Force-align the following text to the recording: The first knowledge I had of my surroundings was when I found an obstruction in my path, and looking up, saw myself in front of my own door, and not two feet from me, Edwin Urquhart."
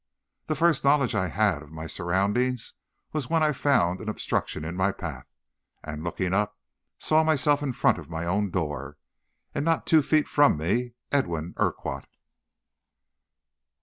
The 0.47 0.55
first 0.55 0.83
knowledge 0.83 1.13
I 1.13 1.27
had 1.27 1.61
of 1.61 1.69
my 1.69 1.85
surroundings 1.85 2.73
was 3.13 3.29
when 3.29 3.43
I 3.43 3.51
found 3.53 4.01
an 4.01 4.09
obstruction 4.09 4.65
in 4.65 4.75
my 4.75 4.91
path, 4.91 5.27
and 5.83 6.03
looking 6.03 6.33
up, 6.33 6.57
saw 6.97 7.23
myself 7.23 7.61
in 7.61 7.71
front 7.71 7.99
of 7.99 8.09
my 8.09 8.25
own 8.25 8.49
door, 8.49 8.97
and 9.53 9.63
not 9.63 9.85
two 9.85 10.01
feet 10.01 10.27
from 10.27 10.57
me, 10.57 10.93
Edwin 11.11 11.53
Urquhart." 11.57 12.07